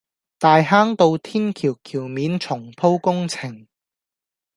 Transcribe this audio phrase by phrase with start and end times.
[0.39, 3.67] 大坑道天橋橋面重鋪工程